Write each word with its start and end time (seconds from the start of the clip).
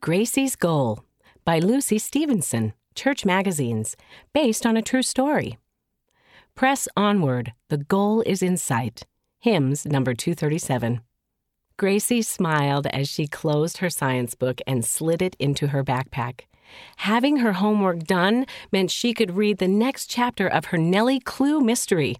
Gracie's 0.00 0.54
Goal 0.54 1.00
by 1.44 1.58
Lucy 1.58 1.98
Stevenson, 1.98 2.72
Church 2.94 3.24
Magazines, 3.24 3.96
based 4.32 4.64
on 4.64 4.76
a 4.76 4.82
true 4.82 5.02
story. 5.02 5.58
Press 6.54 6.86
onward, 6.96 7.52
the 7.68 7.78
goal 7.78 8.22
is 8.22 8.40
in 8.40 8.56
sight. 8.56 9.02
Hymns 9.40 9.84
number 9.84 10.14
237. 10.14 11.00
Gracie 11.76 12.22
smiled 12.22 12.86
as 12.86 13.08
she 13.08 13.26
closed 13.26 13.78
her 13.78 13.90
science 13.90 14.36
book 14.36 14.60
and 14.68 14.84
slid 14.84 15.20
it 15.20 15.34
into 15.40 15.68
her 15.68 15.82
backpack. 15.82 16.42
Having 16.98 17.38
her 17.38 17.54
homework 17.54 18.04
done 18.04 18.46
meant 18.70 18.92
she 18.92 19.12
could 19.12 19.36
read 19.36 19.58
the 19.58 19.66
next 19.66 20.08
chapter 20.08 20.46
of 20.46 20.66
her 20.66 20.78
Nellie 20.78 21.20
Clue 21.20 21.60
mystery. 21.60 22.16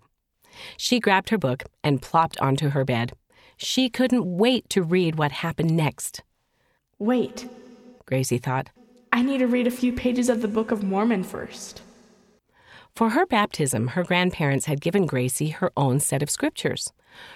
She 0.77 0.99
grabbed 0.99 1.29
her 1.29 1.39
book 1.39 1.63
and 1.85 2.03
plopped 2.03 2.41
onto 2.41 2.71
her 2.71 2.85
bed. 2.85 3.13
She 3.57 3.89
couldn't 3.89 4.27
wait 4.27 4.69
to 4.71 4.83
read 4.83 5.15
what 5.15 5.31
happened 5.31 5.77
next. 5.77 6.23
Wait, 6.99 7.49
Gracie 8.09 8.39
thought. 8.39 8.71
I 9.13 9.21
need 9.21 9.39
to 9.39 9.47
read 9.47 9.67
a 9.67 9.71
few 9.71 9.93
pages 9.93 10.31
of 10.31 10.41
the 10.41 10.49
Book 10.49 10.71
of 10.71 10.83
Mormon 10.83 11.23
first. 11.23 11.83
For 12.97 13.11
her 13.11 13.27
baptism, 13.27 13.89
her 13.89 14.03
grandparents 14.03 14.65
had 14.65 14.81
given 14.81 15.05
Gracie 15.05 15.51
her 15.51 15.71
own 15.77 16.01
set 16.01 16.23
of 16.23 16.31
scriptures. 16.31 16.91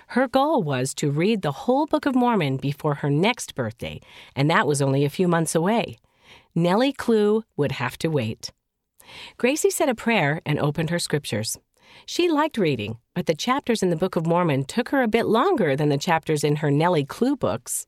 Her 0.08 0.26
goal 0.26 0.62
was 0.62 0.94
to 0.94 1.10
read 1.10 1.42
the 1.42 1.52
whole 1.52 1.84
Book 1.84 2.06
of 2.06 2.14
Mormon 2.14 2.56
before 2.56 2.94
her 2.94 3.10
next 3.10 3.54
birthday, 3.54 4.00
and 4.34 4.50
that 4.50 4.66
was 4.66 4.80
only 4.80 5.04
a 5.04 5.10
few 5.10 5.28
months 5.28 5.54
away. 5.54 5.98
Nellie 6.54 6.94
Clue 6.94 7.44
would 7.54 7.72
have 7.72 7.98
to 7.98 8.08
wait. 8.08 8.50
Gracie 9.36 9.68
said 9.68 9.90
a 9.90 9.94
prayer 9.94 10.40
and 10.46 10.58
opened 10.58 10.88
her 10.88 10.98
scriptures. 10.98 11.58
She 12.06 12.30
liked 12.30 12.56
reading, 12.56 12.96
but 13.14 13.26
the 13.26 13.34
chapters 13.34 13.82
in 13.82 13.90
the 13.90 13.96
Book 13.96 14.16
of 14.16 14.26
Mormon 14.26 14.64
took 14.64 14.88
her 14.88 15.02
a 15.02 15.08
bit 15.08 15.26
longer 15.26 15.76
than 15.76 15.90
the 15.90 15.98
chapters 15.98 16.42
in 16.42 16.56
her 16.56 16.70
Nellie 16.70 17.04
Clue 17.04 17.36
books. 17.36 17.86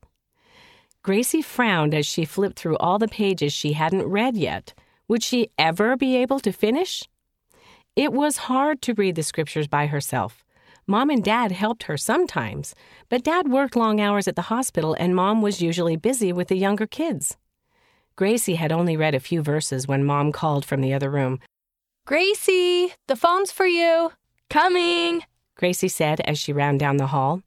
Gracie 1.04 1.42
frowned 1.42 1.94
as 1.94 2.06
she 2.06 2.24
flipped 2.24 2.58
through 2.58 2.78
all 2.78 2.98
the 2.98 3.06
pages 3.06 3.52
she 3.52 3.74
hadn't 3.74 4.06
read 4.06 4.38
yet. 4.38 4.72
Would 5.06 5.22
she 5.22 5.50
ever 5.58 5.98
be 5.98 6.16
able 6.16 6.40
to 6.40 6.50
finish? 6.50 7.04
It 7.94 8.10
was 8.10 8.48
hard 8.48 8.80
to 8.82 8.94
read 8.94 9.14
the 9.14 9.22
scriptures 9.22 9.68
by 9.68 9.86
herself. 9.86 10.42
Mom 10.86 11.10
and 11.10 11.22
Dad 11.22 11.52
helped 11.52 11.82
her 11.84 11.98
sometimes, 11.98 12.74
but 13.10 13.22
Dad 13.22 13.48
worked 13.48 13.76
long 13.76 14.00
hours 14.00 14.26
at 14.26 14.34
the 14.34 14.48
hospital 14.48 14.96
and 14.98 15.14
Mom 15.14 15.42
was 15.42 15.60
usually 15.60 15.96
busy 15.96 16.32
with 16.32 16.48
the 16.48 16.56
younger 16.56 16.86
kids. 16.86 17.36
Gracie 18.16 18.54
had 18.54 18.72
only 18.72 18.96
read 18.96 19.14
a 19.14 19.20
few 19.20 19.42
verses 19.42 19.86
when 19.86 20.04
Mom 20.04 20.32
called 20.32 20.64
from 20.64 20.80
the 20.80 20.94
other 20.94 21.10
room. 21.10 21.38
Gracie, 22.06 22.94
the 23.08 23.16
phone's 23.16 23.52
for 23.52 23.66
you. 23.66 24.12
Coming! 24.48 25.22
Gracie 25.54 25.88
said 25.88 26.20
as 26.20 26.38
she 26.38 26.54
ran 26.54 26.78
down 26.78 26.96
the 26.96 27.08
hall. 27.08 27.42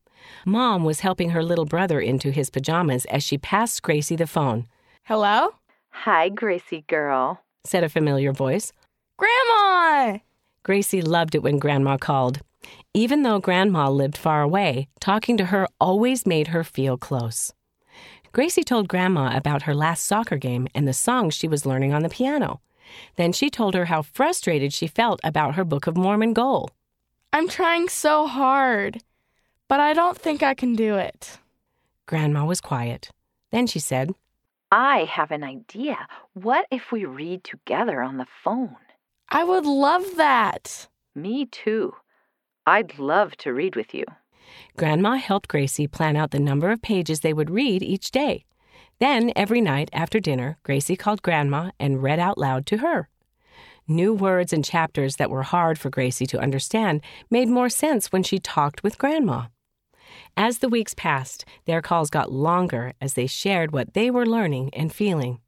Mom 0.46 0.84
was 0.84 1.02
helping 1.02 1.32
her 1.32 1.44
little 1.44 1.66
brother 1.66 2.00
into 2.00 2.32
his 2.32 2.50
pajamas 2.50 3.06
as 3.06 3.24
she 3.24 3.38
passed 3.38 3.84
Gracie 3.84 4.16
the 4.16 4.28
phone. 4.28 4.68
Hello? 5.04 5.56
Hi, 5.90 6.30
Gracie 6.30 6.86
girl. 6.88 7.44
Said 7.66 7.84
a 7.84 7.90
familiar 7.90 8.32
voice. 8.32 8.72
Grandma! 9.18 10.20
Gracie 10.64 11.02
loved 11.02 11.36
it 11.36 11.44
when 11.44 11.60
Grandma 11.60 11.98
called. 11.98 12.42
Even 12.94 13.24
though 13.24 13.40
Grandma 13.40 13.90
lived 13.90 14.18
far 14.18 14.42
away, 14.42 14.88
talking 15.00 15.38
to 15.38 15.46
her 15.46 15.68
always 15.80 16.26
made 16.26 16.50
her 16.50 16.64
feel 16.64 16.98
close. 16.98 17.54
Gracie 18.32 18.64
told 18.64 18.88
Grandma 18.88 19.36
about 19.36 19.64
her 19.64 19.74
last 19.74 20.06
soccer 20.06 20.38
game 20.38 20.68
and 20.76 20.88
the 20.88 20.94
songs 20.94 21.34
she 21.34 21.48
was 21.48 21.66
learning 21.66 21.94
on 21.94 22.04
the 22.04 22.10
piano. 22.10 22.62
Then 23.16 23.34
she 23.34 23.50
told 23.50 23.74
her 23.74 23.86
how 23.86 24.02
frustrated 24.02 24.74
she 24.74 24.88
felt 24.88 25.20
about 25.24 25.56
her 25.56 25.64
Book 25.64 25.88
of 25.88 25.98
Mormon 25.98 26.34
goal. 26.34 26.70
I'm 27.34 27.48
trying 27.48 27.90
so 27.90 28.28
hard, 28.28 29.02
but 29.68 29.80
I 29.80 29.94
don't 29.94 30.18
think 30.18 30.44
I 30.44 30.54
can 30.54 30.74
do 30.76 30.96
it. 30.96 31.40
Grandma 32.06 32.46
was 32.46 32.62
quiet. 32.62 33.12
Then 33.52 33.68
she 33.68 33.80
said, 33.80 34.12
I 34.72 35.06
have 35.06 35.32
an 35.32 35.44
idea. 35.44 36.08
What 36.34 36.68
if 36.72 36.92
we 36.92 37.06
read 37.06 37.44
together 37.44 38.02
on 38.02 38.18
the 38.18 38.28
phone? 38.44 38.76
I 39.30 39.44
would 39.44 39.66
love 39.66 40.06
that. 40.18 40.88
Me 41.16 41.46
too. 41.46 41.94
I'd 42.66 43.00
love 43.00 43.36
to 43.38 43.54
read 43.54 43.76
with 43.76 43.94
you. 43.94 44.06
Grandma 44.78 45.16
helped 45.16 45.48
Gracie 45.50 45.88
plan 45.88 46.16
out 46.16 46.32
the 46.32 46.40
number 46.40 46.70
of 46.72 46.82
pages 46.82 47.20
they 47.20 47.34
would 47.34 47.50
read 47.50 47.84
each 47.84 48.12
day. 48.12 48.46
Then, 49.00 49.32
every 49.36 49.62
night 49.62 49.90
after 49.94 50.20
dinner, 50.20 50.58
Gracie 50.64 50.96
called 50.96 51.22
Grandma 51.22 51.72
and 51.80 52.02
read 52.02 52.20
out 52.20 52.38
loud 52.38 52.66
to 52.68 52.78
her. 52.78 53.10
New 53.88 54.14
words 54.14 54.52
and 54.52 54.66
chapters 54.66 55.16
that 55.16 55.30
were 55.30 55.44
hard 55.44 55.80
for 55.80 55.90
Gracie 55.90 56.26
to 56.26 56.40
understand 56.40 57.02
made 57.30 57.48
more 57.48 57.70
sense 57.70 58.12
when 58.12 58.24
she 58.24 58.40
talked 58.40 58.84
with 58.84 58.98
Grandma. 58.98 59.46
As 60.40 60.60
the 60.60 60.70
weeks 60.70 60.94
passed, 60.94 61.46
their 61.66 61.82
calls 61.82 62.12
got 62.12 62.32
longer 62.32 62.94
as 63.02 63.16
they 63.16 63.26
shared 63.26 63.72
what 63.72 63.96
they 63.96 64.12
were 64.12 64.26
learning 64.28 64.70
and 64.72 64.94
feeling. 64.94 65.40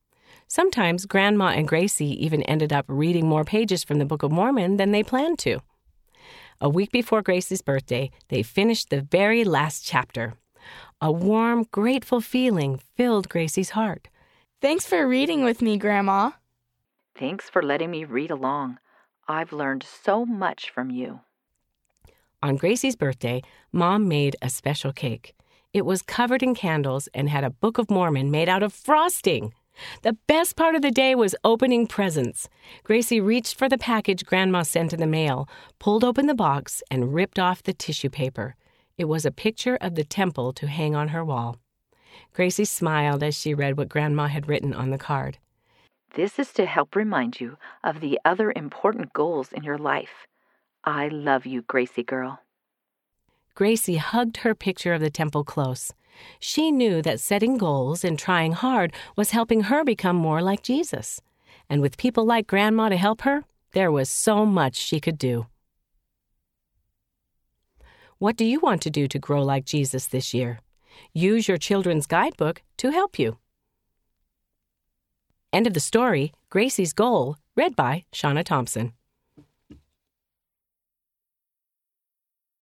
Sometimes 0.47 1.05
Grandma 1.05 1.50
and 1.50 1.67
Gracie 1.67 2.25
even 2.25 2.41
ended 2.44 2.73
up 2.73 2.85
reading 2.88 3.28
more 3.28 3.44
pages 3.44 3.83
from 3.83 3.99
the 3.99 4.05
Book 4.05 4.23
of 4.23 4.31
Mormon 4.31 4.78
than 4.78 4.91
they 4.91 5.03
planned 5.03 5.38
to. 5.39 5.59
A 6.59 6.67
week 6.67 6.91
before 6.91 7.22
Gracie's 7.22 7.61
birthday, 7.61 8.09
they 8.29 8.41
finished 8.41 8.89
the 8.89 9.01
very 9.01 9.44
last 9.44 9.85
chapter. 9.85 10.33
A 10.99 11.11
warm, 11.11 11.67
grateful 11.72 12.19
feeling 12.19 12.79
filled 12.95 13.29
Gracie's 13.29 13.69
heart. 13.69 14.07
Thanks 14.59 14.88
for 14.88 15.07
reading 15.07 15.44
with 15.44 15.61
me, 15.61 15.78
Grandma. 15.78 16.31
Thanks 17.16 17.47
for 17.47 17.61
letting 17.61 17.91
me 17.91 18.05
read 18.05 18.31
along. 18.31 18.79
I've 19.28 19.53
learned 19.53 19.83
so 19.83 20.25
much 20.25 20.72
from 20.72 20.89
you. 20.89 21.19
On 22.41 22.55
Gracie's 22.55 22.95
birthday, 22.95 23.41
Mom 23.73 24.07
made 24.07 24.38
a 24.41 24.50
special 24.50 24.94
cake. 24.94 25.35
It 25.73 25.85
was 25.85 26.01
covered 26.01 26.41
in 26.41 26.55
candles 26.55 27.09
and 27.13 27.27
had 27.27 27.44
a 27.44 27.50
Book 27.50 27.77
of 27.77 27.91
Mormon 27.91 28.31
made 28.31 28.47
out 28.47 28.63
of 28.63 28.72
frosting. 28.72 29.53
The 30.03 30.17
best 30.25 30.55
part 30.55 30.73
of 30.73 30.81
the 30.81 30.89
day 30.89 31.16
was 31.16 31.35
opening 31.44 31.85
presents. 31.85 32.47
Gracie 32.85 33.19
reached 33.19 33.57
for 33.57 33.67
the 33.67 33.78
package 33.78 34.25
Grandma 34.25 34.63
sent 34.63 34.94
in 34.94 35.01
the 35.01 35.05
mail, 35.05 35.49
pulled 35.79 36.05
open 36.05 36.28
the 36.28 36.33
box, 36.33 36.81
and 36.89 37.13
ripped 37.13 37.39
off 37.39 37.61
the 37.61 37.73
tissue 37.73 38.09
paper. 38.09 38.55
It 38.97 39.05
was 39.05 39.25
a 39.25 39.31
picture 39.31 39.78
of 39.81 39.95
the 39.95 40.05
temple 40.05 40.53
to 40.53 40.67
hang 40.67 40.95
on 40.95 41.09
her 41.09 41.25
wall. 41.25 41.57
Gracie 42.33 42.63
smiled 42.63 43.22
as 43.22 43.35
she 43.35 43.53
read 43.53 43.78
what 43.78 43.89
Grandma 43.89 44.28
had 44.28 44.47
written 44.47 44.73
on 44.73 44.91
the 44.91 44.97
card. 44.97 45.39
This 46.16 46.39
is 46.39 46.53
to 46.53 46.66
help 46.66 46.95
remind 46.95 47.41
you 47.41 47.57
of 47.83 47.99
the 47.99 48.17
other 48.23 48.53
important 48.55 49.11
goals 49.11 49.51
in 49.51 49.63
your 49.63 49.78
life. 49.78 50.25
I 50.89 51.07
love 51.09 51.45
you, 51.45 51.61
Gracie 51.61 52.03
girl. 52.03 52.39
Gracie 53.53 53.97
hugged 53.97 54.38
her 54.38 54.55
picture 54.55 54.94
of 54.94 55.01
the 55.01 55.11
temple 55.11 55.44
close. 55.44 55.94
She 56.39 56.72
knew 56.72 57.01
that 57.03 57.19
setting 57.19 57.57
goals 57.57 58.03
and 58.03 58.17
trying 58.17 58.53
hard 58.53 58.91
was 59.16 59.31
helping 59.31 59.61
her 59.61 59.83
become 59.83 60.16
more 60.16 60.41
like 60.41 60.63
Jesus. 60.63 61.22
And 61.69 61.81
with 61.81 61.97
people 61.97 62.25
like 62.25 62.47
Grandma 62.47 62.89
to 62.89 62.97
help 62.97 63.22
her, 63.22 63.44
there 63.73 63.91
was 63.91 64.09
so 64.09 64.45
much 64.45 64.75
she 64.75 64.99
could 64.99 65.19
do. 65.19 65.45
What 68.17 68.35
do 68.35 68.44
you 68.44 68.59
want 68.59 68.81
to 68.81 68.89
do 68.89 69.07
to 69.07 69.19
grow 69.19 69.44
like 69.44 69.66
Jesus 69.66 70.07
this 70.07 70.33
year? 70.33 70.59
Use 71.13 71.47
your 71.47 71.57
children's 71.57 72.07
guidebook 72.07 72.63
to 72.78 72.89
help 72.89 73.19
you. 73.19 73.38
End 75.53 75.67
of 75.67 75.73
the 75.75 75.79
story 75.79 76.33
Gracie's 76.49 76.94
Goal, 76.94 77.38
read 77.55 77.75
by 77.75 78.05
Shauna 78.11 78.44
Thompson. 78.44 78.94